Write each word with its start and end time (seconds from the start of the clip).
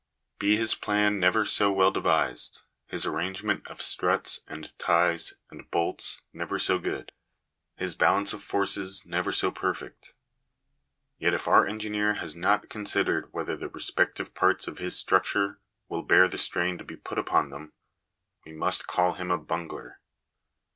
Be 0.39 0.55
his 0.57 0.73
plan 0.73 1.19
never 1.19 1.45
so 1.45 1.71
well 1.71 1.91
de 1.91 1.99
vised— 1.99 2.63
his 2.87 3.05
arrangement 3.05 3.67
of 3.67 3.83
struts, 3.83 4.39
and 4.47 4.75
ties, 4.79 5.35
and 5.51 5.69
bolts, 5.69 6.23
never 6.33 6.57
so 6.57 6.79
good— 6.79 7.11
his 7.77 7.93
balance 7.93 8.33
of 8.33 8.41
forces 8.41 9.05
never 9.05 9.31
so 9.31 9.51
perfect— 9.51 10.15
yet 11.19 11.35
if 11.35 11.47
our 11.47 11.67
engineer 11.67 12.15
has 12.15 12.35
not 12.35 12.67
considered 12.67 13.31
whether 13.31 13.55
the 13.55 13.69
respective 13.69 14.33
parts 14.33 14.67
of 14.67 14.79
his 14.79 14.95
structure 14.95 15.59
will 15.87 16.01
bear 16.01 16.27
the 16.27 16.39
strain 16.39 16.79
to 16.79 16.83
be 16.83 16.97
put 16.97 17.19
upon 17.19 17.51
them, 17.51 17.71
we 18.43 18.53
must 18.53 18.87
call 18.87 19.13
him 19.13 19.29
a 19.29 19.37
bungler. 19.37 19.99